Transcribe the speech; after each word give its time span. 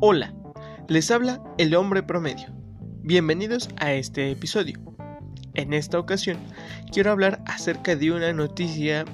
Hola, 0.00 0.34
les 0.88 1.10
habla 1.10 1.42
el 1.56 1.74
hombre 1.74 2.02
promedio. 2.02 2.48
Bienvenidos 3.02 3.70
a 3.78 3.94
este 3.94 4.30
episodio. 4.30 4.78
En 5.54 5.72
esta 5.72 5.98
ocasión 5.98 6.36
quiero 6.92 7.12
hablar 7.12 7.42
acerca 7.46 7.96
de 7.96 8.12
una 8.12 8.34
noticia 8.34 9.06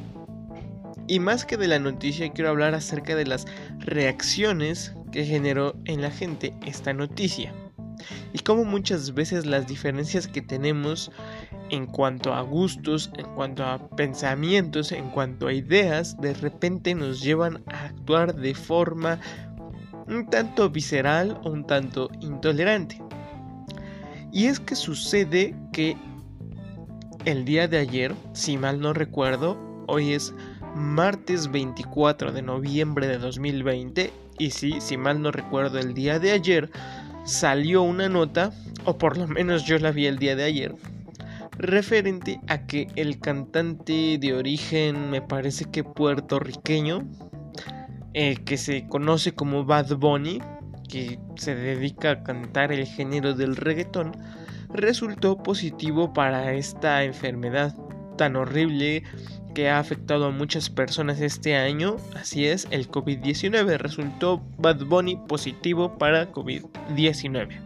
y 1.06 1.21
más 1.21 1.45
que 1.45 1.56
de 1.56 1.69
la 1.69 1.79
noticia 1.79 2.33
quiero 2.33 2.51
hablar 2.51 2.74
acerca 2.74 3.15
de 3.15 3.26
las 3.26 3.47
reacciones 3.79 4.97
que 5.13 5.24
generó 5.24 5.76
en 5.85 6.03
la 6.03 6.10
gente 6.10 6.53
esta 6.67 6.92
noticia 6.92 7.53
y 8.33 8.40
cómo 8.40 8.64
muchas 8.64 9.14
veces 9.14 9.46
las 9.46 9.69
diferencias 9.69 10.26
que 10.26 10.42
tenemos 10.42 11.12
en 11.71 11.87
cuanto 11.87 12.35
a 12.35 12.40
gustos, 12.42 13.10
en 13.17 13.26
cuanto 13.35 13.64
a 13.64 13.88
pensamientos, 13.90 14.92
en 14.92 15.10
cuanto 15.10 15.46
a 15.46 15.53
ideas, 15.53 16.20
de 16.20 16.34
repente 16.34 16.95
nos 16.95 17.23
llevan 17.23 17.62
a 17.67 17.85
actuar 17.85 18.35
de 18.35 18.55
forma 18.55 19.21
un 20.06 20.27
tanto 20.27 20.70
visceral 20.70 21.41
o 21.45 21.51
un 21.51 21.66
tanto 21.66 22.10
intolerante. 22.20 23.02
Y 24.33 24.47
es 24.47 24.60
que 24.60 24.74
sucede 24.74 25.55
que 25.73 25.97
el 27.24 27.45
día 27.45 27.69
de 27.69 27.79
ayer, 27.79 28.15
si 28.33 28.57
mal 28.57 28.80
no 28.80 28.93
recuerdo, 28.93 29.59
hoy 29.87 30.12
es 30.12 30.34
martes 30.74 31.51
24 31.51 32.33
de 32.33 32.43
noviembre 32.43 33.07
de 33.07 33.19
2020, 33.19 34.12
y 34.38 34.51
sí, 34.51 34.80
si 34.80 34.96
mal 34.96 35.20
no 35.20 35.30
recuerdo, 35.30 35.79
el 35.79 35.95
día 35.95 36.19
de 36.19 36.32
ayer 36.32 36.71
salió 37.24 37.82
una 37.82 38.09
nota, 38.09 38.52
o 38.84 38.96
por 38.98 39.16
lo 39.16 39.29
menos 39.29 39.65
yo 39.65 39.79
la 39.79 39.93
vi 39.93 40.07
el 40.07 40.19
día 40.19 40.34
de 40.34 40.45
ayer, 40.45 40.74
referente 41.59 42.41
a 42.48 42.66
que 42.66 42.88
el 42.96 43.21
cantante 43.21 44.19
de 44.19 44.34
origen, 44.34 45.10
me 45.10 45.21
parece 45.21 45.66
que 45.66 45.84
puertorriqueño, 45.84 47.07
eh, 48.15 48.37
que 48.45 48.57
se 48.57 48.87
conoce 48.89 49.34
como 49.34 49.65
Bad 49.65 49.96
Bunny, 49.96 50.41
que 50.88 51.18
se 51.37 51.55
dedica 51.55 52.10
a 52.10 52.23
cantar 52.23 52.73
el 52.73 52.87
género 52.87 53.35
del 53.35 53.57
reggaetón, 53.57 54.13
resultó 54.68 55.43
positivo 55.43 56.13
para 56.13 56.52
esta 56.52 57.05
enfermedad 57.05 57.77
tan 58.16 58.37
horrible 58.37 59.02
que 59.55 59.68
ha 59.68 59.79
afectado 59.79 60.27
a 60.27 60.30
muchas 60.30 60.71
personas 60.71 61.21
este 61.21 61.57
año, 61.57 61.96
así 62.16 62.46
es, 62.46 62.66
el 62.71 62.88
COVID-19 62.88 63.77
resultó 63.79 64.42
Bad 64.58 64.84
Bunny 64.84 65.16
positivo 65.28 65.98
para 65.98 66.30
COVID-19. 66.33 67.60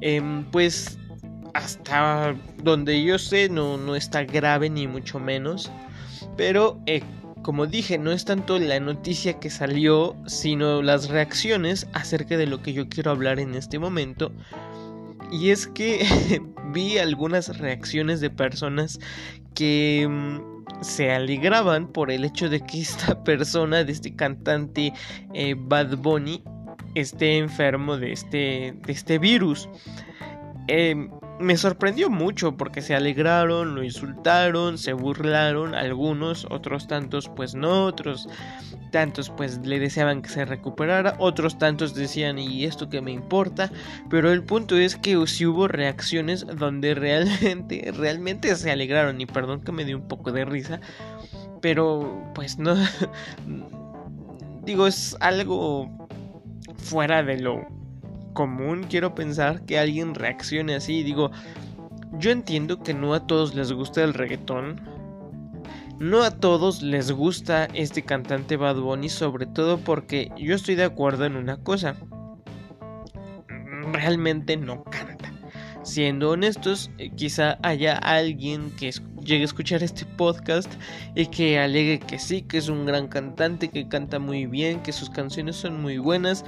Em, 0.00 0.44
pues 0.50 0.98
hasta 1.54 2.34
donde 2.62 3.02
yo 3.02 3.18
sé 3.18 3.48
no, 3.48 3.76
no 3.76 3.94
está 3.96 4.24
grave 4.24 4.68
ni 4.68 4.86
mucho 4.86 5.20
menos, 5.20 5.70
pero 6.36 6.80
eh, 6.86 7.02
como 7.44 7.66
dije, 7.66 7.98
no 7.98 8.10
es 8.10 8.24
tanto 8.24 8.58
la 8.58 8.80
noticia 8.80 9.38
que 9.38 9.50
salió, 9.50 10.16
sino 10.26 10.80
las 10.80 11.10
reacciones 11.10 11.86
acerca 11.92 12.38
de 12.38 12.46
lo 12.46 12.62
que 12.62 12.72
yo 12.72 12.88
quiero 12.88 13.10
hablar 13.10 13.38
en 13.38 13.54
este 13.54 13.78
momento. 13.78 14.32
Y 15.30 15.50
es 15.50 15.66
que 15.66 16.04
vi 16.72 16.96
algunas 16.96 17.58
reacciones 17.58 18.20
de 18.20 18.30
personas 18.30 18.98
que 19.54 20.08
mm, 20.08 20.82
se 20.82 21.12
alegraban 21.12 21.86
por 21.86 22.10
el 22.10 22.24
hecho 22.24 22.48
de 22.48 22.60
que 22.60 22.80
esta 22.80 23.22
persona, 23.24 23.84
de 23.84 23.92
este 23.92 24.16
cantante 24.16 24.94
eh, 25.34 25.54
Bad 25.56 25.98
Bunny, 25.98 26.42
esté 26.94 27.36
enfermo 27.36 27.98
de 27.98 28.12
este, 28.12 28.74
de 28.86 28.92
este 28.92 29.18
virus. 29.18 29.68
Eh, 30.66 31.10
me 31.38 31.56
sorprendió 31.56 32.10
mucho 32.10 32.56
porque 32.56 32.80
se 32.80 32.94
alegraron, 32.94 33.74
lo 33.74 33.82
insultaron, 33.82 34.78
se 34.78 34.92
burlaron, 34.92 35.74
algunos, 35.74 36.46
otros 36.50 36.86
tantos 36.86 37.28
pues 37.28 37.54
no, 37.54 37.86
otros 37.86 38.28
tantos 38.90 39.30
pues 39.30 39.58
le 39.66 39.80
deseaban 39.80 40.22
que 40.22 40.28
se 40.28 40.44
recuperara, 40.44 41.16
otros 41.18 41.58
tantos 41.58 41.94
decían 41.94 42.38
y 42.38 42.64
esto 42.64 42.88
que 42.88 43.00
me 43.00 43.10
importa, 43.12 43.70
pero 44.08 44.30
el 44.30 44.44
punto 44.44 44.76
es 44.76 44.96
que 44.96 45.26
si 45.26 45.46
hubo 45.46 45.66
reacciones 45.66 46.46
donde 46.46 46.94
realmente, 46.94 47.92
realmente 47.96 48.54
se 48.54 48.70
alegraron 48.70 49.20
y 49.20 49.26
perdón 49.26 49.62
que 49.62 49.72
me 49.72 49.84
dio 49.84 49.96
un 49.96 50.08
poco 50.08 50.30
de 50.30 50.44
risa, 50.44 50.80
pero 51.60 52.30
pues 52.34 52.58
no, 52.58 52.76
digo 54.62 54.86
es 54.86 55.16
algo 55.20 56.08
fuera 56.76 57.22
de 57.22 57.40
lo 57.40 57.83
común, 58.34 58.84
quiero 58.90 59.14
pensar, 59.14 59.62
que 59.62 59.78
alguien 59.78 60.14
reaccione 60.14 60.74
así. 60.74 61.02
Digo, 61.02 61.30
yo 62.18 62.30
entiendo 62.30 62.82
que 62.82 62.92
no 62.92 63.14
a 63.14 63.26
todos 63.26 63.54
les 63.54 63.72
gusta 63.72 64.04
el 64.04 64.12
reggaetón. 64.12 64.80
No 65.98 66.22
a 66.22 66.32
todos 66.32 66.82
les 66.82 67.12
gusta 67.12 67.66
este 67.72 68.02
cantante 68.02 68.56
Bad 68.56 68.76
Bunny, 68.76 69.08
sobre 69.08 69.46
todo 69.46 69.78
porque 69.78 70.30
yo 70.36 70.54
estoy 70.54 70.74
de 70.74 70.84
acuerdo 70.84 71.24
en 71.24 71.36
una 71.36 71.56
cosa. 71.56 71.94
Realmente 73.92 74.56
no 74.56 74.84
canta. 74.84 75.32
Siendo 75.84 76.30
honestos, 76.30 76.90
eh, 76.98 77.10
quizá 77.14 77.58
haya 77.62 77.96
alguien 77.96 78.70
que 78.72 78.90
llegue 79.22 79.42
a 79.42 79.44
escuchar 79.44 79.82
este 79.82 80.04
podcast 80.04 80.72
y 81.14 81.26
que 81.26 81.58
alegue 81.58 82.00
que 82.00 82.18
sí, 82.18 82.42
que 82.42 82.58
es 82.58 82.68
un 82.68 82.86
gran 82.86 83.06
cantante, 83.06 83.68
que 83.68 83.86
canta 83.86 84.18
muy 84.18 84.46
bien, 84.46 84.82
que 84.82 84.92
sus 84.92 85.10
canciones 85.10 85.56
son 85.56 85.80
muy 85.80 85.98
buenas 85.98 86.44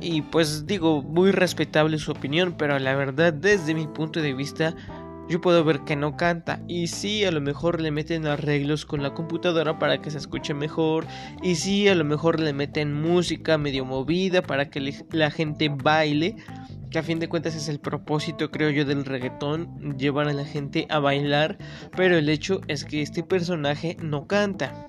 y 0.00 0.22
pues 0.22 0.66
digo, 0.66 1.02
muy 1.02 1.32
respetable 1.32 1.98
su 1.98 2.12
opinión, 2.12 2.54
pero 2.56 2.78
la 2.78 2.94
verdad 2.94 3.32
desde 3.32 3.74
mi 3.74 3.86
punto 3.86 4.20
de 4.20 4.32
vista 4.32 4.74
yo 5.28 5.40
puedo 5.40 5.62
ver 5.62 5.80
que 5.80 5.96
no 5.96 6.16
canta. 6.16 6.60
Y 6.66 6.86
sí 6.86 7.24
a 7.24 7.30
lo 7.30 7.40
mejor 7.40 7.80
le 7.80 7.90
meten 7.90 8.26
arreglos 8.26 8.86
con 8.86 9.02
la 9.02 9.12
computadora 9.12 9.78
para 9.78 10.00
que 10.00 10.10
se 10.10 10.18
escuche 10.18 10.54
mejor. 10.54 11.06
Y 11.42 11.56
sí 11.56 11.86
a 11.88 11.94
lo 11.94 12.04
mejor 12.04 12.40
le 12.40 12.52
meten 12.52 12.94
música 12.94 13.58
medio 13.58 13.84
movida 13.84 14.42
para 14.42 14.70
que 14.70 14.94
la 15.10 15.30
gente 15.30 15.68
baile 15.68 16.36
que 16.90 16.98
a 16.98 17.02
fin 17.02 17.18
de 17.18 17.28
cuentas 17.28 17.54
es 17.54 17.68
el 17.68 17.80
propósito 17.80 18.50
creo 18.50 18.70
yo 18.70 18.86
del 18.86 19.04
reggaetón 19.04 19.98
llevar 19.98 20.26
a 20.26 20.32
la 20.32 20.46
gente 20.46 20.86
a 20.88 20.98
bailar. 20.98 21.58
Pero 21.94 22.16
el 22.16 22.28
hecho 22.30 22.62
es 22.66 22.84
que 22.84 23.02
este 23.02 23.22
personaje 23.22 23.96
no 24.00 24.26
canta 24.26 24.86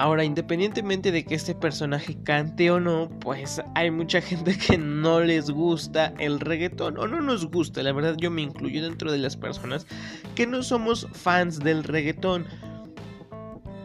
Ahora, 0.00 0.24
independientemente 0.24 1.12
de 1.12 1.26
que 1.26 1.34
este 1.34 1.54
personaje 1.54 2.16
cante 2.24 2.70
o 2.70 2.80
no, 2.80 3.10
pues 3.20 3.60
hay 3.74 3.90
mucha 3.90 4.22
gente 4.22 4.56
que 4.56 4.78
no 4.78 5.20
les 5.20 5.50
gusta 5.50 6.14
el 6.18 6.40
reggaetón 6.40 6.96
o 6.96 7.06
no 7.06 7.20
nos 7.20 7.50
gusta. 7.50 7.82
La 7.82 7.92
verdad 7.92 8.16
yo 8.16 8.30
me 8.30 8.40
incluyo 8.40 8.82
dentro 8.82 9.12
de 9.12 9.18
las 9.18 9.36
personas 9.36 9.86
que 10.34 10.46
no 10.46 10.62
somos 10.62 11.06
fans 11.12 11.58
del 11.58 11.84
reggaetón. 11.84 12.46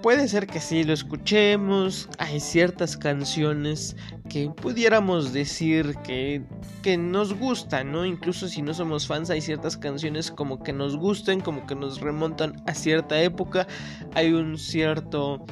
Puede 0.01 0.29
ser 0.29 0.47
que 0.47 0.61
sí 0.61 0.85
lo 0.85 0.93
escuchemos, 0.93 2.07
hay 2.17 2.39
ciertas 2.39 2.95
canciones 2.95 3.97
que 4.29 4.49
pudiéramos 4.49 5.33
decir 5.33 5.97
que, 6.05 6.43
que 6.81 6.95
nos 6.95 7.37
gustan, 7.37 7.91
¿no? 7.91 8.05
Incluso 8.05 8.47
si 8.47 8.61
no 8.61 8.73
somos 8.73 9.05
fans, 9.05 9.29
hay 9.31 9.41
ciertas 9.41 9.75
canciones 9.75 10.31
como 10.31 10.63
que 10.63 10.71
nos 10.71 10.95
gustan, 10.95 11.41
como 11.41 11.67
que 11.67 11.75
nos 11.75 11.99
remontan 11.99 12.63
a 12.67 12.73
cierta 12.73 13.21
época, 13.21 13.67
hay 14.13 14.31
un 14.31 14.57
cierto 14.57 15.43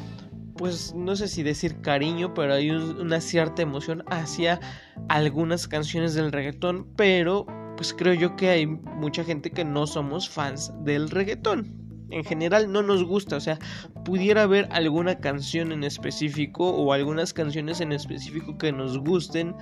pues 0.63 0.93
no 0.95 1.13
sé 1.17 1.27
si 1.27 1.43
decir 1.43 1.81
cariño, 1.81 2.33
pero 2.33 2.53
hay 2.53 2.69
una 2.69 3.19
cierta 3.19 3.61
emoción 3.61 4.01
hacia 4.07 4.61
algunas 5.09 5.67
canciones 5.67 6.13
del 6.13 6.31
reggaetón, 6.31 6.87
pero 6.95 7.45
pues 7.75 7.93
creo 7.93 8.13
yo 8.13 8.37
que 8.37 8.47
hay 8.47 8.65
mucha 8.65 9.25
gente 9.25 9.51
que 9.51 9.65
no 9.65 9.85
somos 9.85 10.29
fans 10.29 10.71
del 10.85 11.09
reggaetón. 11.09 11.75
En 12.11 12.23
general 12.23 12.71
no 12.71 12.81
nos 12.81 13.03
gusta, 13.03 13.35
o 13.35 13.41
sea, 13.41 13.59
pudiera 14.05 14.43
haber 14.43 14.69
alguna 14.71 15.19
canción 15.19 15.73
en 15.73 15.83
específico 15.83 16.69
o 16.69 16.93
algunas 16.93 17.33
canciones 17.33 17.81
en 17.81 17.91
específico 17.91 18.57
que 18.57 18.71
nos 18.71 18.97
gusten 18.99 19.53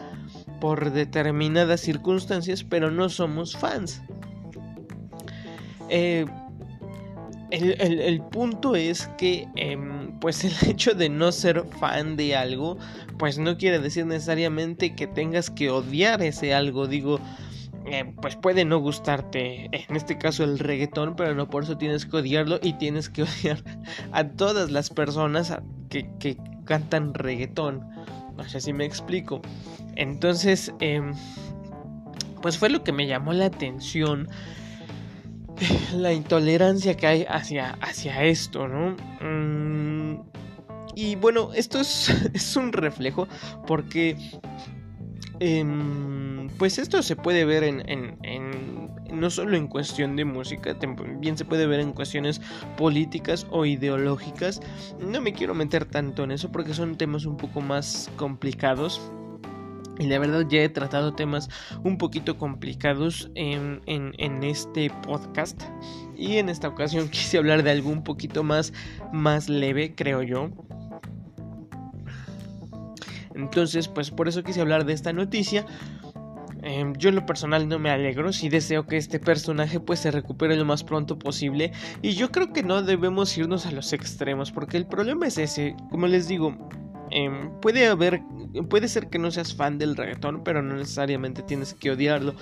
por 0.59 0.91
determinadas 0.91 1.81
circunstancias, 1.81 2.63
pero 2.63 2.91
no 2.91 3.09
somos 3.09 3.57
fans. 3.57 4.03
Eh, 5.89 6.27
el, 7.51 8.21
punto 8.31 8.75
es 8.75 9.07
que, 9.17 9.47
em, 9.55 10.00
pues 10.21 10.45
el 10.45 10.53
hecho 10.69 10.93
de 10.93 11.09
no 11.09 11.33
ser 11.33 11.65
fan 11.79 12.15
de 12.15 12.37
algo, 12.37 12.77
pues 13.19 13.37
no 13.37 13.57
quiere 13.57 13.79
decir 13.79 14.05
necesariamente 14.05 14.95
que 14.95 15.07
tengas 15.07 15.49
que 15.49 15.69
odiar 15.69 16.21
ese 16.21 16.53
algo. 16.53 16.87
Digo, 16.87 17.19
eh, 17.85 18.13
pues 18.21 18.37
puede 18.37 18.63
no 18.63 18.79
gustarte, 18.79 19.65
en 19.71 19.95
este 19.95 20.17
caso 20.17 20.45
el 20.45 20.59
reggaetón, 20.59 21.15
pero 21.17 21.35
no 21.35 21.49
por 21.49 21.63
eso 21.63 21.77
tienes 21.77 22.05
que 22.05 22.17
odiarlo 22.17 22.59
y 22.61 22.73
tienes 22.73 23.09
que 23.09 23.23
odiar 23.23 23.61
a 24.13 24.29
todas 24.29 24.71
las 24.71 24.89
personas 24.89 25.57
que, 25.89 26.09
que 26.19 26.37
cantan 26.63 27.13
reggaetón. 27.13 27.89
No 28.37 28.47
sé 28.47 28.61
si 28.61 28.71
me 28.71 28.85
explico. 28.85 29.41
Entonces, 29.95 30.73
em, 30.79 31.13
pues 32.41 32.57
fue 32.57 32.69
lo 32.69 32.83
que 32.83 32.91
me 32.91 33.07
llamó 33.07 33.33
la 33.33 33.47
atención 33.47 34.29
la 35.95 36.13
intolerancia 36.13 36.95
que 36.95 37.07
hay 37.07 37.25
hacia, 37.29 37.77
hacia 37.81 38.23
esto, 38.23 38.67
¿no? 38.67 38.95
Mm, 39.21 39.80
y 40.95 41.15
bueno, 41.15 41.51
esto 41.53 41.79
es, 41.79 42.09
es 42.33 42.55
un 42.55 42.73
reflejo 42.73 43.27
porque... 43.67 44.17
Em, 45.39 46.49
pues 46.59 46.77
esto 46.77 47.01
se 47.01 47.15
puede 47.15 47.45
ver 47.45 47.63
en, 47.63 47.83
en, 47.87 48.91
no 49.11 49.29
solo 49.29 49.57
en 49.57 49.67
cuestión 49.67 50.15
de 50.15 50.25
música, 50.25 50.77
también 50.77 51.37
se 51.37 51.45
puede 51.45 51.67
ver 51.67 51.79
en 51.79 51.93
cuestiones 51.93 52.41
políticas 52.77 53.45
o 53.49 53.65
ideológicas. 53.65 54.61
No 54.99 55.21
me 55.21 55.33
quiero 55.33 55.53
meter 55.53 55.85
tanto 55.85 56.23
en 56.23 56.31
eso 56.31 56.51
porque 56.51 56.73
son 56.73 56.97
temas 56.97 57.25
un 57.25 57.37
poco 57.37 57.61
más 57.61 58.09
complicados. 58.15 59.01
Y 59.99 60.07
la 60.07 60.17
verdad 60.17 60.47
ya 60.49 60.61
he 60.61 60.69
tratado 60.69 61.13
temas 61.13 61.49
un 61.83 61.97
poquito 61.97 62.37
complicados 62.37 63.29
en, 63.35 63.81
en, 63.85 64.43
este 64.43 64.89
podcast. 65.05 65.61
Y 66.17 66.37
en 66.37 66.49
esta 66.49 66.69
ocasión 66.69 67.09
quise 67.11 67.37
hablar 67.37 67.61
de 67.61 67.71
algo 67.71 67.89
un 67.89 68.03
poquito 68.03 68.43
más, 68.43 68.73
más 69.11 69.49
leve, 69.49 69.93
creo 69.93 70.23
yo. 70.23 70.49
Entonces, 73.35 73.87
pues 73.87 74.11
por 74.11 74.27
eso 74.27 74.43
quise 74.43 74.61
hablar 74.61 74.85
de 74.85 74.93
esta 74.93 75.13
noticia. 75.13 75.65
Em, 76.63 76.93
yo 76.93 77.09
en 77.09 77.15
lo 77.15 77.25
personal 77.25 77.67
no 77.67 77.79
me 77.79 77.89
alegro, 77.89 78.31
si 78.31 78.47
deseo 78.47 78.85
que 78.85 78.97
este 78.97 79.19
personaje 79.19 79.79
pues 79.79 79.99
se 79.99 80.11
recupere 80.11 80.55
lo 80.55 80.63
más 80.63 80.83
pronto 80.83 81.17
posible 81.17 81.71
y 82.03 82.11
yo 82.11 82.31
creo 82.31 82.53
que 82.53 82.61
no 82.61 82.83
debemos 82.83 83.35
irnos 83.35 83.65
a 83.65 83.71
los 83.71 83.93
extremos 83.93 84.51
porque 84.51 84.77
el 84.77 84.85
problema 84.85 85.25
es 85.25 85.39
ese, 85.39 85.75
como 85.89 86.05
les 86.05 86.27
digo, 86.27 86.55
em, 87.09 87.49
puede 87.61 87.87
haber 87.87 88.21
puede 88.69 88.87
ser 88.87 89.07
que 89.07 89.17
no 89.17 89.31
seas 89.31 89.55
fan 89.55 89.77
del 89.77 89.95
reggaetón, 89.95 90.43
pero 90.43 90.61
no 90.61 90.75
necesariamente 90.75 91.41
tienes 91.41 91.73
que 91.73 91.91
odiarlo. 91.91 92.35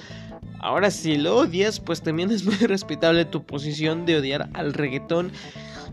Ahora, 0.59 0.91
si 0.91 1.17
lo 1.17 1.37
odias, 1.37 1.79
pues 1.79 2.01
también 2.01 2.31
es 2.31 2.43
muy 2.43 2.55
respetable 2.55 3.25
tu 3.25 3.45
posición 3.45 4.05
de 4.05 4.17
odiar 4.17 4.49
al 4.53 4.73
reggaetón 4.73 5.31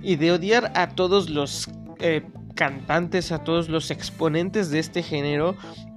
y 0.03 0.17
de 0.17 0.33
odiar 0.33 0.73
a 0.75 0.89
todos 0.89 1.31
los 1.31 1.69
eh, 2.01 2.23
cantantes, 2.57 3.31
a 3.31 3.45
todos 3.45 3.69
los 3.69 3.93
exponentes 3.93 4.71
de 4.71 4.81
este 4.81 5.05
género 5.05 5.55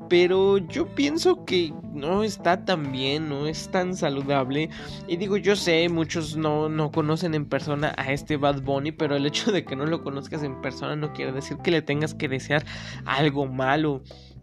pero 0.09 0.57
yo 0.57 0.87
pienso 0.87 1.45
que 1.45 1.71
no 1.93 2.23
está 2.23 2.65
tan 2.65 2.91
bien, 2.91 3.29
no 3.29 3.45
es 3.47 3.69
tan 3.69 3.95
saludable. 3.95 4.69
Y 5.07 5.15
digo, 5.17 5.37
yo 5.37 5.55
sé, 5.55 5.87
muchos 5.87 6.35
no, 6.35 6.67
no 6.67 6.91
conocen 6.91 7.35
en 7.35 7.45
persona 7.45 7.93
a 7.95 8.11
este 8.11 8.35
Bad 8.35 8.63
Bunny, 8.63 8.91
pero 8.91 9.15
el 9.15 9.25
hecho 9.25 9.51
de 9.51 9.63
que 9.63 9.75
no 9.75 9.85
lo 9.85 10.03
conozcas 10.03 10.43
en 10.43 10.59
persona 10.61 10.95
no 10.95 11.13
quiere 11.13 11.31
decir 11.31 11.57
que 11.57 11.71
le 11.71 11.81
tengas 11.81 12.15
que 12.15 12.27
desear 12.27 12.65
algo 13.05 13.45
malo. 13.45 14.01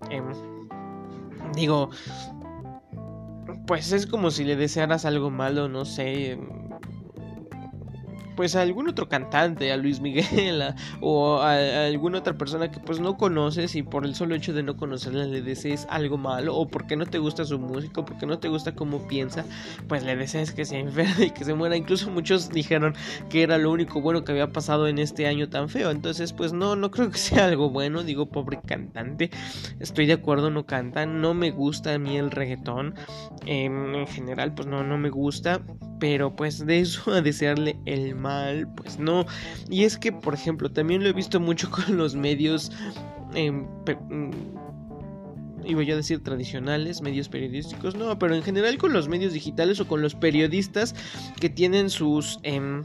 Em, 0.09 0.25
digo, 1.55 1.91
pues 3.67 3.93
es 3.93 4.07
como 4.07 4.31
si 4.31 4.45
le 4.45 4.55
desearas 4.55 5.05
algo 5.05 5.31
malo, 5.31 5.69
no 5.69 5.85
sé. 5.85 6.33
Em, 6.33 6.66
pues 8.37 8.55
a 8.55 8.63
algún 8.63 8.89
otro 8.89 9.09
cantante, 9.09 9.73
a 9.73 9.77
Luis 9.77 10.01
Miguel 10.01 10.63
o 11.01 11.41
a, 11.41 11.87
alguna 11.87 12.19
otra 12.19 12.35
persona 12.35 12.71
que 12.71 12.81
pues 12.81 13.01
no 13.01 13.17
conoces 13.17 13.75
y 13.75 13.83
por 13.83 14.05
el 14.05 14.15
solo 14.15 14.35
hecho 14.35 14.53
de 14.53 14.63
no 14.63 14.77
conocerla 14.77 15.25
le 15.25 15.43
desees 15.43 15.87
algo 15.91 16.19
malo 16.19 16.55
o 16.55 16.69
porque 16.69 16.97
no 16.97 17.07
te 17.07 17.19
gusta 17.19 17.45
su 17.45 17.59
música 17.59 18.01
o 18.01 18.05
porque 18.05 18.27
no 18.27 18.39
te 18.39 18.49
gusta 18.49 18.75
cómo 18.75 19.07
piensa, 19.09 19.45
pues 19.89 20.05
le 20.05 20.17
desees 20.17 20.53
que 20.53 20.65
se 20.65 20.79
enferme 20.79 21.27
y 21.27 21.31
que 21.31 21.45
se 21.45 21.55
muera. 21.55 21.77
Incluso 21.77 22.11
muchos 22.11 22.51
dijeron 22.51 22.95
que 23.29 23.43
era 23.43 23.59
lo 23.59 23.71
único 23.71 24.01
bueno 24.01 24.25
que 24.25 24.33
había 24.33 24.53
pasado 24.53 24.87
en 24.89 24.99
este 24.99 25.27
año 25.27 25.49
tan 25.49 25.69
feo. 25.69 25.91
Entonces 25.91 26.33
pues 26.33 26.53
no, 26.53 26.77
no 26.77 26.91
creo 26.91 27.11
que 27.11 27.19
sea 27.19 27.47
algo 27.47 27.71
bueno. 27.71 28.03
Digo, 28.03 28.27
pobre 28.27 28.61
cantante. 28.65 29.31
Estoy 29.81 30.07
de 30.07 30.15
acuerdo, 30.15 30.51
no 30.51 30.67
canta. 30.67 31.07
No 31.07 31.35
me 31.35 31.51
gusta 31.51 31.95
a 31.95 31.99
mí 31.99 32.17
el 32.17 32.31
reggaetón. 32.31 32.95
Em, 33.47 33.95
en 33.95 34.07
general 34.07 34.55
pues 34.55 34.67
no, 34.69 34.83
no 34.83 34.99
me 34.99 35.11
gusta. 35.11 35.61
Pero 35.99 36.35
pues 36.35 36.65
de 36.67 36.81
eso 36.81 37.11
a 37.13 37.23
desearle 37.23 37.79
el 37.87 38.15
mal, 38.15 38.69
pues 38.75 38.99
no. 38.99 39.27
Y 39.69 39.85
es 39.85 39.99
que, 39.99 40.13
por 40.13 40.35
ejemplo, 40.35 40.71
también 40.71 41.03
lo 41.03 41.09
he 41.09 41.13
visto 41.13 41.41
mucho 41.41 41.71
con 41.71 41.97
los 41.97 42.15
medios... 42.15 42.73
Eh, 43.35 43.53
iba 45.65 45.83
yo 45.83 45.95
a 45.95 45.97
decir 45.97 46.23
tradicionales, 46.23 47.03
medios 47.03 47.29
periodísticos, 47.29 47.97
no, 47.97 48.19
pero 48.19 48.37
en 48.37 48.43
general 48.43 48.79
con 48.79 48.93
los 48.93 49.09
medios 49.09 49.33
digitales 49.33 49.81
o 49.81 49.89
con 49.89 50.01
los 50.01 50.15
periodistas 50.15 50.95
que 51.41 51.51
tienen 51.51 51.91
sus... 51.91 52.39
Em, 52.43 52.83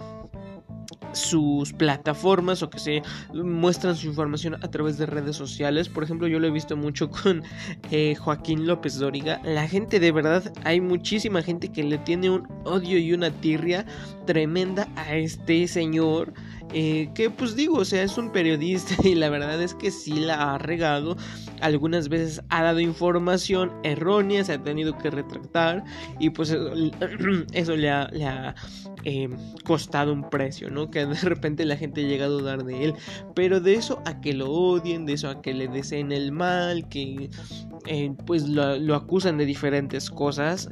sus 1.14 1.74
plataformas 1.74 2.64
o 2.64 2.70
que 2.70 2.80
se 2.80 3.02
muestran 3.34 3.96
su 3.96 4.08
información 4.08 4.56
a 4.56 4.70
través 4.70 4.98
de 4.98 5.06
redes 5.06 5.36
sociales. 5.36 5.90
Por 5.90 6.04
ejemplo, 6.04 6.28
yo 6.28 6.40
lo 6.40 6.48
he 6.48 6.52
visto 6.52 6.78
mucho 6.78 7.10
con 7.24 7.44
eh, 7.92 8.16
Joaquín 8.16 8.68
López 8.68 8.98
Dóriga. 8.98 9.42
La 9.44 9.68
gente 9.68 10.00
de 10.00 10.12
verdad, 10.12 10.52
hay 10.64 10.82
muchísima 10.82 11.42
gente 11.42 11.70
que 11.70 11.84
le 11.84 11.98
tiene 12.00 12.30
un 12.30 12.48
odio 12.66 12.98
y 12.98 13.14
una 13.14 13.32
tirria 13.32 13.86
tremenda 14.26 14.88
a 14.96 15.16
este 15.16 15.68
señor. 15.68 16.34
Eh, 16.74 17.10
que 17.14 17.30
pues 17.30 17.56
digo, 17.56 17.78
o 17.80 17.86
sea, 17.86 18.04
es 18.04 18.18
un 18.18 18.32
periodista 18.32 18.96
y 19.08 19.16
la 19.16 19.30
verdad 19.30 19.62
es 19.62 19.74
que 19.74 19.92
sí 19.92 20.20
la 20.20 20.54
ha 20.54 20.58
regado. 20.58 21.18
Algunas 21.62 22.10
veces 22.10 22.42
ha 22.50 22.64
dado 22.64 22.80
información 22.80 23.72
errónea, 23.84 24.44
se 24.44 24.54
ha 24.54 24.64
tenido 24.64 24.98
que 24.98 25.10
retractar 25.10 25.84
y 26.20 26.30
pues 26.30 26.56
eso, 27.54 27.76
le 27.76 27.90
ha, 27.90 28.08
le 28.12 28.26
ha 28.26 28.56
eh, 29.04 29.30
costado 29.66 30.14
un 30.14 30.30
precio, 30.30 30.70
¿no? 30.70 30.90
Que 30.90 31.06
de 31.06 31.16
repente 31.22 31.66
la 31.66 31.78
gente 31.78 32.06
llega 32.06 32.26
a 32.26 32.30
dudar 32.30 32.64
de 32.64 32.86
él. 32.86 32.94
Pero 33.36 33.60
de 33.60 33.76
eso 33.76 34.02
a 34.06 34.22
que 34.22 34.34
lo 34.34 34.50
odien, 34.50 35.06
de 35.06 35.14
eso 35.14 35.30
a 35.30 35.42
que 35.42 35.54
le 35.54 35.68
deseen 35.68 36.12
el 36.12 36.32
mal, 36.32 36.88
que 36.90 37.30
eh, 37.86 38.14
pues 38.26 38.48
lo, 38.48 38.96
acusan 38.96 39.38
de 39.38 39.46
diferentes 39.46 40.10
cosas 40.10 40.70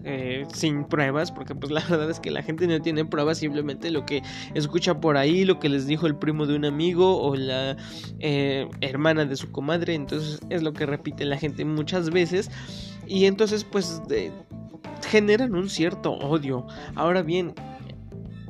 sin 0.53 0.85
pruebas, 0.85 1.31
porque 1.31 1.55
pues 1.55 1.71
la 1.71 1.81
verdad 1.81 2.09
es 2.09 2.19
que 2.19 2.31
la 2.31 2.43
gente 2.43 2.67
no 2.67 2.79
tiene 2.81 3.05
pruebas, 3.05 3.39
simplemente 3.39 3.89
lo 3.91 4.05
que 4.05 4.21
escucha 4.53 4.99
por 4.99 5.17
ahí, 5.17 5.45
lo 5.45 5.59
que 5.59 5.69
les 5.69 5.87
dijo 5.87 6.07
el 6.07 6.15
primo 6.15 6.45
de 6.45 6.55
un 6.55 6.65
amigo 6.65 7.21
o 7.21 7.35
la 7.35 7.77
eh, 8.19 8.67
hermana 8.81 9.25
de 9.25 9.35
su 9.35 9.51
comadre. 9.51 9.95
Entonces 9.95 10.39
es 10.49 10.63
lo 10.63 10.73
que 10.73 10.85
repite 10.85 11.25
la 11.25 11.37
gente 11.37 11.65
muchas 11.65 12.09
veces. 12.09 12.51
Y 13.07 13.25
entonces 13.25 13.63
pues 13.63 14.01
generan 15.07 15.55
un 15.55 15.69
cierto 15.69 16.11
odio. 16.13 16.67
Ahora 16.95 17.21
bien, 17.21 17.53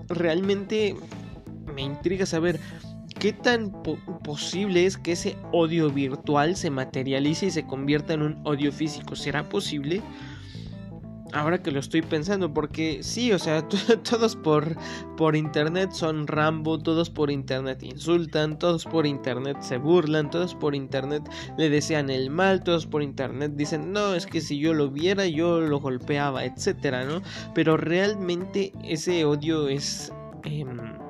realmente 0.09 0.95
me 1.73 1.81
intriga 1.81 2.25
saber 2.25 2.59
qué 3.19 3.33
tan 3.33 3.71
posible 4.23 4.85
es 4.85 4.97
que 4.97 5.11
ese 5.11 5.37
odio 5.51 5.89
virtual 5.91 6.55
se 6.55 6.69
materialice 6.69 7.47
y 7.47 7.51
se 7.51 7.65
convierta 7.65 8.13
en 8.13 8.21
un 8.21 8.41
odio 8.45 8.71
físico. 8.71 9.15
¿Será 9.15 9.47
posible? 9.47 10.01
Ahora 11.31 11.61
que 11.61 11.69
lo 11.69 11.79
estoy 11.79 12.01
pensando, 12.01 12.51
porque 12.53 13.03
sí, 13.03 13.31
o 13.31 13.37
sea, 13.37 13.67
todos 14.09 14.35
por, 14.35 14.75
por 15.15 15.35
internet 15.35 15.91
son 15.91 16.25
Rambo, 16.25 16.79
todos 16.79 17.11
por 17.11 17.29
internet 17.29 17.83
insultan, 17.83 18.57
todos 18.57 18.85
por 18.85 19.05
internet 19.05 19.57
se 19.61 19.77
burlan, 19.77 20.31
todos 20.31 20.55
por 20.55 20.73
internet 20.73 21.21
le 21.57 21.69
desean 21.69 22.09
el 22.09 22.31
mal, 22.31 22.63
todos 22.63 22.87
por 22.87 23.03
internet 23.03 23.51
dicen, 23.55 23.91
no, 23.91 24.15
es 24.15 24.25
que 24.25 24.41
si 24.41 24.57
yo 24.57 24.73
lo 24.73 24.89
viera 24.89 25.27
yo 25.27 25.59
lo 25.59 25.79
golpeaba, 25.79 26.45
etcétera, 26.45 27.03
¿no? 27.03 27.21
Pero 27.53 27.77
realmente 27.77 28.71
ese 28.83 29.23
odio 29.25 29.67
es... 29.67 30.11
Em, 30.45 31.08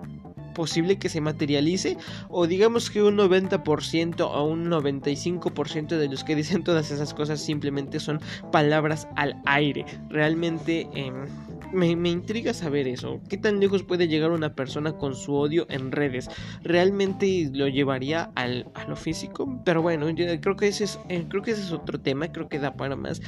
posible 0.59 0.97
que 0.97 1.07
se 1.07 1.21
materialice 1.21 1.95
o 2.27 2.45
digamos 2.45 2.89
que 2.91 3.01
un 3.01 3.15
90% 3.15 4.19
o 4.19 4.43
un 4.43 4.69
95% 4.69 5.97
de 5.97 6.09
los 6.09 6.25
que 6.25 6.35
dicen 6.41 6.65
todas 6.65 6.91
esas 6.91 7.13
cosas 7.13 7.39
simplemente 7.39 8.01
son 8.01 8.19
palabras 8.51 9.07
al 9.15 9.41
aire. 9.45 9.85
Realmente... 10.09 10.89
Em, 10.93 11.27
me, 11.71 12.09
intriga 12.09 12.53
saber 12.53 12.87
eso. 12.87 13.21
¿Qué 13.29 13.37
tan 13.37 13.59
lejos 13.59 13.83
puede 13.83 14.07
llegar 14.07 14.31
una 14.31 14.55
persona 14.55 14.93
con 14.93 15.15
su 15.15 15.33
odio 15.35 15.65
en 15.69 15.91
redes? 15.91 16.29
¿Realmente 16.63 17.49
lo 17.53 17.67
llevaría 17.67 18.31
al, 18.35 18.69
a 18.73 18.85
lo 18.85 18.95
físico? 18.95 19.61
Pero 19.65 19.81
bueno, 19.81 20.09
yo 20.09 20.25
creo 20.41 20.55
que, 20.55 20.67
ese 20.67 20.85
es, 20.85 20.99
eh, 21.09 21.25
creo 21.29 21.41
que 21.41 21.51
ese 21.51 21.61
es 21.61 21.71
otro 21.71 21.99
tema. 21.99 22.31
Creo 22.31 22.49
que 22.49 22.59
da 22.59 22.75
para 22.75 22.95
más. 22.95 23.21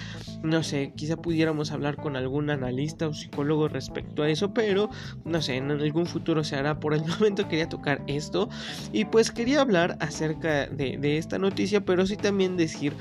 No 0.44 0.64
sé, 0.64 0.94
quizá 0.96 1.18
pudiéramos 1.18 1.72
hablar 1.72 1.98
con 1.98 2.16
algún 2.16 2.50
analista 2.50 3.08
o 3.08 3.14
psicólogo 3.14 3.68
respecto 3.68 4.24
a 4.24 4.30
eso. 4.30 4.54
Pero 4.54 4.90
no 5.26 5.42
sé, 5.42 5.58
en 5.58 5.72
algún 5.72 6.06
futuro 6.06 6.44
se 6.44 6.56
hará. 6.56 6.80
Por 6.80 6.94
el 6.94 7.02
momento 7.06 7.48
quería 7.48 7.70
tocar 7.70 8.04
esto. 8.08 8.50
Y 8.92 9.06
pues 9.06 9.32
quería 9.32 9.62
hablar 9.62 9.98
acerca 10.00 10.68
de, 10.68 10.98
de 10.98 11.18
esta 11.18 11.38
noticia. 11.38 11.86
Pero 11.86 12.06
sí 12.06 12.18
también 12.18 12.58
decir. 12.58 12.94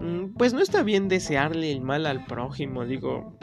Mm, 0.00 0.34
pues 0.34 0.52
no 0.52 0.60
está 0.60 0.82
bien 0.82 1.08
desearle 1.08 1.72
el 1.72 1.80
mal 1.80 2.06
al 2.06 2.24
prójimo. 2.26 2.84
Digo, 2.84 3.36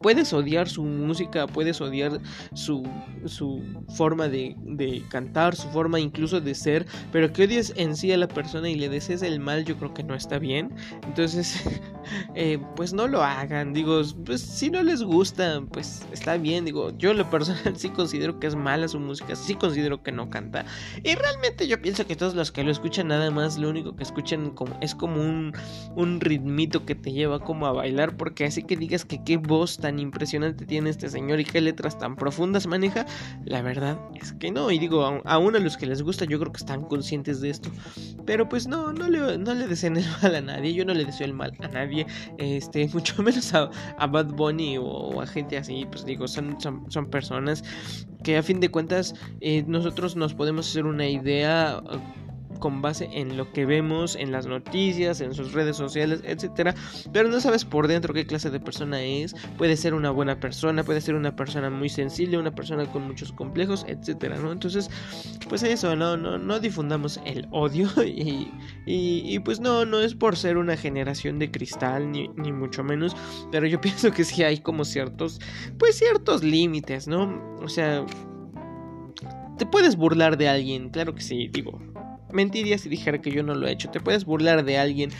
puedes 0.00 0.32
odiar 0.32 0.68
su 0.68 0.82
música, 0.82 1.46
puedes 1.46 1.80
odiar 1.80 2.20
su, 2.54 2.82
su 3.26 3.62
forma 3.96 4.28
de, 4.28 4.56
de, 4.58 5.02
cantar, 5.08 5.54
su 5.54 5.68
forma 5.68 6.00
incluso 6.00 6.40
de 6.40 6.54
ser, 6.54 6.86
pero 7.12 7.32
que 7.32 7.44
odies 7.44 7.72
en 7.76 7.96
sí 7.96 8.12
a 8.12 8.16
la 8.16 8.28
persona 8.28 8.68
y 8.68 8.76
le 8.76 8.88
desees 8.88 9.22
el 9.22 9.40
mal, 9.40 9.64
yo 9.64 9.76
creo 9.76 9.94
que 9.94 10.02
no 10.02 10.14
está 10.14 10.38
bien. 10.38 10.74
Entonces, 11.06 11.62
eh, 12.34 12.58
pues 12.76 12.92
no 12.92 13.06
lo 13.08 13.22
hagan. 13.22 13.72
Digo, 13.72 14.02
pues 14.24 14.40
si 14.40 14.70
no 14.70 14.82
les 14.82 15.02
gusta, 15.02 15.62
pues 15.70 16.06
está 16.12 16.36
bien. 16.36 16.64
Digo, 16.64 16.96
yo 16.98 17.14
lo 17.14 17.28
personal 17.28 17.76
sí 17.76 17.90
considero 17.90 18.38
que 18.40 18.46
es 18.46 18.54
mala 18.54 18.88
su 18.88 19.00
música, 19.00 19.36
sí 19.36 19.54
considero 19.54 20.02
que 20.02 20.12
no 20.12 20.30
canta. 20.30 20.64
Y 21.02 21.14
realmente 21.14 21.66
yo 21.66 21.80
pienso 21.80 22.06
que 22.06 22.16
todos 22.16 22.34
los 22.34 22.52
que 22.52 22.64
lo 22.64 22.70
escuchan 22.70 23.08
nada 23.08 23.30
más, 23.30 23.58
lo 23.58 23.68
único 23.68 23.96
que 23.96 24.02
escuchan 24.02 24.54
es 24.80 24.94
como 24.94 25.20
un, 25.20 25.52
un 25.96 26.20
ritmito 26.20 26.84
que 26.84 26.94
te 26.94 27.12
lleva 27.12 27.40
como 27.40 27.66
a 27.66 27.72
bailar, 27.72 28.16
porque 28.16 28.44
así 28.44 28.62
que 28.62 28.76
digas 28.76 29.04
que 29.04 29.22
qué 29.24 29.36
voz 29.36 29.78
tan 29.78 29.98
impresionante 29.98 30.66
tiene 30.66 30.90
este 30.90 31.08
señor 31.08 31.40
y 31.40 31.44
qué 31.44 31.60
letras 31.60 31.98
tan 31.98 32.16
profundas 32.16 32.66
maneja, 32.66 33.06
la 33.44 33.62
verdad 33.62 33.98
es 34.20 34.32
que 34.32 34.50
no. 34.50 34.70
Y 34.70 34.78
digo, 34.78 35.22
aún 35.24 35.56
a 35.56 35.58
los 35.58 35.76
que 35.76 35.86
les 35.86 36.02
gusta, 36.02 36.24
yo 36.24 36.38
creo 36.38 36.52
que 36.52 36.58
están 36.58 36.84
conscientes 36.84 37.40
de 37.40 37.50
esto. 37.50 37.70
Pero 38.26 38.48
pues 38.48 38.66
no, 38.66 38.92
no 38.92 39.08
le, 39.08 39.38
no 39.38 39.54
le 39.54 39.66
deseen 39.66 39.96
el 39.96 40.04
mal 40.22 40.34
a 40.34 40.40
nadie, 40.40 40.74
yo 40.74 40.84
no 40.84 40.94
le 40.94 41.04
deseo 41.04 41.26
el 41.26 41.34
mal 41.34 41.52
a 41.60 41.68
nadie 41.68 41.89
este, 42.38 42.88
mucho 42.92 43.22
menos 43.22 43.52
a, 43.54 43.70
Bad 44.06 44.32
Bunny 44.34 44.78
o, 44.78 45.20
a 45.20 45.26
gente 45.26 45.56
así, 45.56 45.86
pues 45.90 46.04
digo, 46.04 46.26
son, 46.28 46.56
son, 46.60 47.10
personas 47.10 47.64
que 48.22 48.36
a 48.36 48.42
fin 48.42 48.60
de 48.60 48.70
cuentas 48.70 49.14
eh, 49.40 49.64
nosotros 49.66 50.16
nos 50.16 50.34
podemos 50.34 50.68
hacer 50.68 50.86
una 50.86 51.08
idea 51.08 51.82
con 52.60 52.82
base 52.82 53.08
en 53.12 53.36
lo 53.36 53.52
que 53.52 53.66
vemos 53.66 54.14
en 54.14 54.30
las 54.30 54.46
noticias, 54.46 55.20
en 55.20 55.34
sus 55.34 55.52
redes 55.52 55.76
sociales, 55.76 56.20
etcétera, 56.24 56.74
pero 57.12 57.28
no 57.28 57.40
sabes 57.40 57.64
por 57.64 57.88
dentro 57.88 58.14
qué 58.14 58.26
clase 58.26 58.50
de 58.50 58.60
persona 58.60 59.02
es. 59.02 59.34
Puede 59.58 59.76
ser 59.76 59.94
una 59.94 60.10
buena 60.10 60.38
persona, 60.38 60.84
puede 60.84 61.00
ser 61.00 61.14
una 61.14 61.34
persona 61.34 61.70
muy 61.70 61.88
sensible, 61.88 62.38
una 62.38 62.54
persona 62.54 62.86
con 62.86 63.06
muchos 63.06 63.32
complejos, 63.32 63.84
etcétera, 63.88 64.36
¿no? 64.38 64.52
Entonces, 64.52 64.90
pues 65.48 65.62
eso, 65.62 65.96
no, 65.96 66.16
no, 66.16 66.38
no 66.38 66.60
difundamos 66.60 67.20
el 67.24 67.48
odio 67.50 67.88
y, 68.04 68.52
y, 68.86 69.38
pues 69.40 69.60
no, 69.60 69.84
no 69.84 70.00
es 70.00 70.14
por 70.14 70.36
ser 70.36 70.58
una 70.58 70.76
generación 70.76 71.38
de 71.38 71.50
cristal, 71.50 72.10
ni, 72.12 72.28
ni 72.36 72.52
mucho 72.52 72.84
menos, 72.84 73.16
pero 73.50 73.66
yo 73.66 73.80
pienso 73.80 74.12
que 74.12 74.24
sí 74.24 74.42
hay 74.42 74.58
como 74.58 74.84
ciertos, 74.84 75.40
pues 75.78 75.96
ciertos 75.96 76.42
límites, 76.42 77.08
¿no? 77.08 77.58
O 77.62 77.68
sea, 77.68 78.04
te 79.58 79.66
puedes 79.66 79.96
burlar 79.96 80.38
de 80.38 80.48
alguien, 80.48 80.90
claro 80.90 81.14
que 81.14 81.20
sí, 81.20 81.48
digo, 81.48 81.78
mentiría 82.32 82.78
si 82.78 82.88
dijera 82.88 83.20
que 83.20 83.30
yo 83.30 83.42
no 83.42 83.54
lo 83.54 83.66
he 83.66 83.72
hecho. 83.72 83.90
Te 83.90 84.00
puedes 84.00 84.24
burlar 84.24 84.64
de 84.64 84.78
alguien 84.78 85.10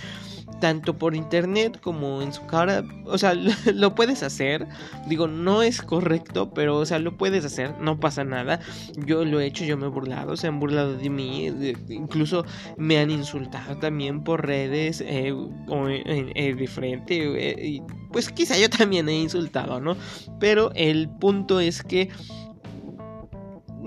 tanto 0.60 0.98
por 0.98 1.14
internet 1.16 1.80
como 1.80 2.22
en 2.22 2.32
su 2.32 2.46
cara. 2.46 2.84
O 3.06 3.18
sea, 3.18 3.34
lo 3.74 3.94
puedes 3.94 4.22
hacer. 4.22 4.66
Digo, 5.08 5.26
no 5.26 5.62
es 5.62 5.82
correcto, 5.82 6.50
pero, 6.50 6.76
o 6.76 6.86
sea, 6.86 6.98
lo 6.98 7.16
puedes 7.16 7.44
hacer. 7.44 7.78
No 7.80 7.98
pasa 7.98 8.24
nada. 8.24 8.60
Yo 9.06 9.24
lo 9.24 9.40
he 9.40 9.46
hecho, 9.46 9.64
yo 9.64 9.76
me 9.76 9.86
he 9.86 9.88
burlado. 9.88 10.36
Se 10.36 10.46
han 10.46 10.60
burlado 10.60 10.96
de 10.96 11.10
mí. 11.10 11.46
incluso 11.88 12.44
me 12.76 12.98
han 12.98 13.10
insultado 13.10 13.78
también 13.78 14.22
por 14.22 14.46
redes 14.46 15.02
eh, 15.06 15.32
o 15.32 15.86
de 15.86 16.70
frente. 16.72 17.76
Eh, 17.76 17.82
pues 18.12 18.30
quizá 18.30 18.58
yo 18.58 18.68
también 18.68 19.08
he 19.08 19.20
insultado, 19.20 19.80
¿no? 19.80 19.96
Pero 20.38 20.72
el 20.74 21.08
punto 21.08 21.60
es 21.60 21.82
que 21.82 22.10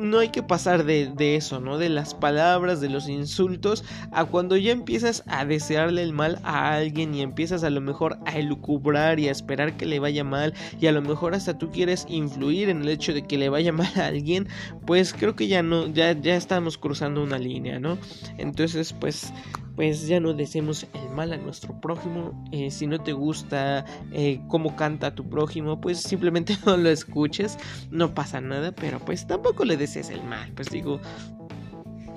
no 0.04 0.20
hay 0.20 0.30
que 0.30 0.44
pasar 0.44 0.84
de, 0.84 1.36
eso, 1.36 1.60
¿no? 1.60 1.78
De 1.78 1.90
las 1.90 2.14
palabras, 2.14 2.82
de 2.82 2.90
los 2.90 3.08
insultos, 3.10 3.84
a 4.12 4.26
cuando 4.26 4.58
ya 4.58 4.72
empiezas 4.72 5.24
a 5.28 5.46
desearle 5.46 6.04
el 6.04 6.14
mal 6.14 6.40
a 6.44 6.74
alguien 6.74 7.16
y 7.16 7.22
empiezas 7.22 7.64
a 7.64 7.70
lo 7.70 7.82
mejor 7.82 8.20
a 8.26 8.38
elucubrar 8.38 9.20
y 9.20 9.28
a 9.28 9.32
esperar 9.32 9.78
que 9.78 9.86
le 9.86 10.00
vaya 10.00 10.24
mal 10.24 10.54
y 10.80 10.88
a 10.88 10.92
lo 10.92 11.02
mejor 11.02 11.34
hasta 11.34 11.58
tú 11.58 11.72
quieres 11.72 12.06
influir 12.10 12.70
en 12.70 12.82
el 12.82 12.90
hecho 12.90 13.14
de 13.14 13.26
que 13.26 13.38
le 13.38 13.50
vaya 13.50 13.72
mal 13.72 13.92
a 13.96 14.08
alguien, 14.08 14.48
pues 14.86 15.14
creo 15.14 15.36
que 15.36 15.48
ya 15.48 15.64
no, 15.64 15.88
ya, 15.88 16.12
ya 16.14 16.36
estamos 16.36 16.78
cruzando 16.78 17.24
una 17.24 17.38
línea, 17.38 17.80
¿no? 17.80 17.98
Entonces, 18.38 18.94
pues 18.94 19.34
pues 19.76 20.08
ya 20.08 20.20
no 20.20 20.34
deseemos 20.34 20.88
el 20.94 21.10
mal 21.10 21.34
a 21.34 21.38
nuestro 21.38 21.80
prójimo. 21.80 22.46
Eh, 22.52 22.72
si 22.72 22.88
no 22.88 23.02
te 23.02 23.14
gusta 23.14 23.86
eh, 24.12 24.42
cómo 24.48 24.76
canta 24.76 25.16
tu 25.16 25.28
prójimo, 25.28 25.82
pues 25.82 26.00
simplemente 26.00 26.58
no 26.66 26.78
lo 26.78 26.90
escuches. 26.90 27.58
No 27.92 28.14
pasa 28.14 28.42
nada, 28.42 28.72
pero 28.72 29.00
pues 29.00 29.26
tampoco 29.28 29.66
le 29.66 29.78
desees 29.78 30.10
el 30.10 30.24
mal. 30.24 30.52
Pues 30.54 30.70
digo, 30.70 31.00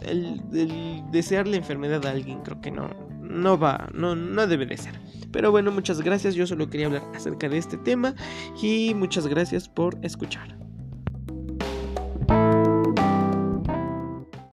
el, 0.02 0.40
desear 1.10 1.46
la 1.46 1.56
enfermedad 1.56 2.04
a 2.06 2.10
alguien 2.10 2.42
creo 2.42 2.60
que 2.60 2.70
no, 2.70 2.90
no 3.20 3.58
va, 3.58 3.88
no, 3.94 4.14
no 4.14 4.46
debe 4.46 4.66
de 4.66 4.76
ser. 4.76 5.00
Pero 5.32 5.50
bueno, 5.50 5.70
muchas 5.70 6.00
gracias. 6.00 6.34
Yo 6.34 6.46
solo 6.46 6.68
quería 6.68 6.86
hablar 6.86 7.02
acerca 7.14 7.48
de 7.48 7.58
este 7.58 7.76
tema 7.78 8.14
y 8.60 8.94
muchas 8.94 9.26
gracias 9.26 9.68
por 9.68 9.98
escuchar. 10.02 10.65